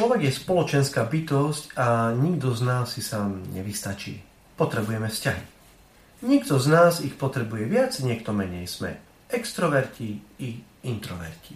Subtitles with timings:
[0.00, 4.24] Človek je spoločenská bytosť a nikto z nás si sám nevystačí.
[4.56, 5.44] Potrebujeme vzťahy.
[6.24, 8.64] Nikto z nás ich potrebuje viac, niekto menej.
[8.64, 8.96] Sme
[9.28, 10.56] extroverti i
[10.88, 11.52] introverti.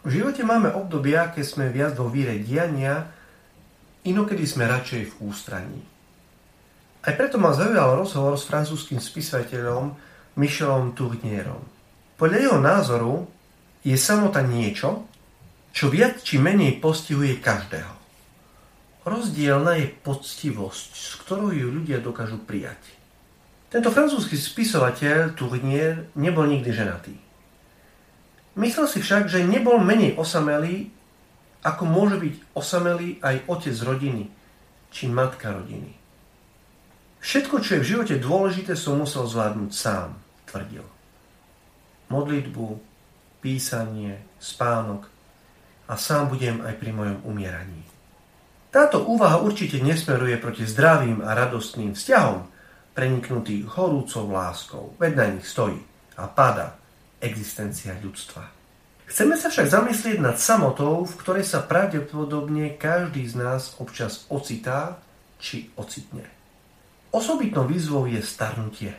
[0.00, 3.12] V živote máme obdobia, keď sme viac vo víre diania,
[4.08, 5.84] inokedy sme radšej v ústraní.
[7.04, 9.92] Aj preto ma zaujal rozhovor s francúzským spisateľom
[10.40, 11.60] Michelom Tournierom.
[12.16, 13.28] Podľa jeho názoru
[13.84, 15.12] je samota niečo,
[15.72, 17.92] čo viac či menej postihuje každého.
[19.02, 22.78] Rozdielna je poctivosť, s ktorou ju ľudia dokážu prijať.
[23.72, 27.16] Tento francúzsky spisovateľ Tournier nebol nikdy ženatý.
[28.60, 30.92] Myslel si však, že nebol menej osamelý,
[31.64, 34.28] ako môže byť osamelý aj otec rodiny
[34.92, 35.88] či matka rodiny.
[37.22, 40.84] Všetko, čo je v živote dôležité, som musel zvládnuť sám, tvrdil.
[42.12, 42.66] Modlitbu,
[43.40, 45.08] písanie, spánok,
[45.88, 47.82] a sám budem aj pri mojom umieraní.
[48.72, 52.48] Táto úvaha určite nesmeruje proti zdravým a radostným vzťahom,
[52.96, 55.80] preniknutý horúcou láskou, veď na nich stojí
[56.16, 56.76] a pada
[57.20, 58.48] existencia ľudstva.
[59.12, 64.96] Chceme sa však zamyslieť nad samotou, v ktorej sa pravdepodobne každý z nás občas ocitá
[65.36, 66.24] či ocitne.
[67.12, 68.96] Osobitnou výzvou je starnutie.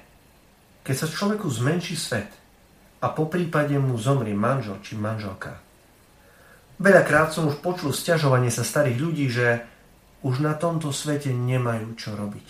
[0.85, 2.29] Keď sa človeku zmenší svet
[3.01, 5.57] a po prípade mu zomrie manžel či manželka,
[6.81, 9.61] Veľakrát som už počul sťažovanie sa starých ľudí, že
[10.23, 12.47] už na tomto svete nemajú čo robiť.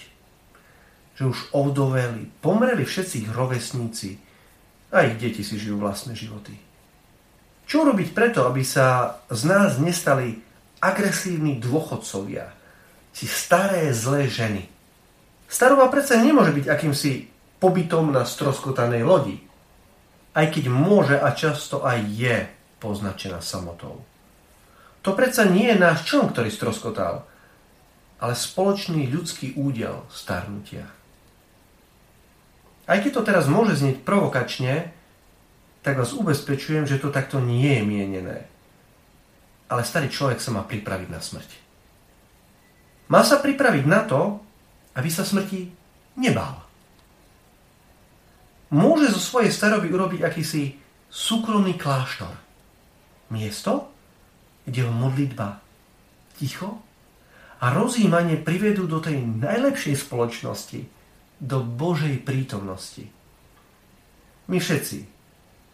[1.20, 4.18] Že už ovdoveli, pomreli všetci ich rovesníci
[4.94, 6.54] a ich deti si žijú vlastné životy.
[7.66, 10.40] Čo robiť preto, aby sa z nás nestali
[10.84, 12.52] agresívni dôchodcovia,
[13.14, 14.64] či staré zlé ženy?
[15.50, 17.30] Starová predsa nemôže byť akýmsi
[17.62, 19.38] pobytom na stroskotanej lodi,
[20.34, 22.38] aj keď môže a často aj je
[22.82, 24.02] poznačená samotou.
[25.04, 27.28] To predsa nie je náš čln, ktorý stroskotal,
[28.24, 30.88] ale spoločný ľudský údel starnutia.
[32.88, 34.92] Aj keď to teraz môže znieť provokačne,
[35.84, 38.38] tak vás ubezpečujem, že to takto nie je mienené.
[39.68, 41.50] Ale starý človek sa má pripraviť na smrť.
[43.12, 44.40] Má sa pripraviť na to,
[44.96, 45.68] aby sa smrti
[46.16, 46.64] nebál.
[48.74, 50.80] Môže zo svojej staroby urobiť akýsi
[51.12, 52.32] súkromný kláštor.
[53.30, 53.93] Miesto,
[54.64, 55.60] kde modlitba
[56.40, 56.80] ticho
[57.64, 60.84] a rozjímanie privedú do tej najlepšej spoločnosti,
[61.40, 63.08] do Božej prítomnosti.
[64.48, 65.08] My všetci,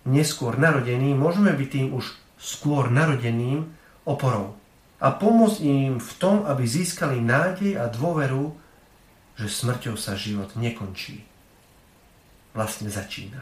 [0.10, 2.06] neskôr narodení, môžeme byť tým už
[2.38, 3.66] skôr narodeným
[4.06, 4.58] oporou
[5.00, 8.54] a pomôcť im v tom, aby získali nádej a dôveru,
[9.40, 11.24] že smrťou sa život nekončí.
[12.52, 13.40] Vlastne začína.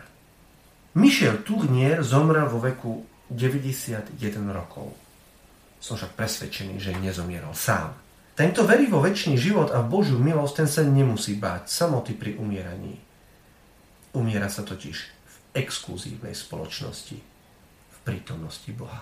[0.97, 4.17] Michel Tournier zomrel vo veku 91
[4.53, 5.06] rokov.
[5.87, 7.95] Som však presvedčený, že nezomieral sám.
[8.35, 12.35] Tento verí vo väčší život a v Božiu milosť, ten sa nemusí báť samoty pri
[12.35, 12.99] umieraní.
[14.11, 17.15] Umiera sa totiž v exkluzívnej spoločnosti,
[17.87, 18.99] v prítomnosti Boha.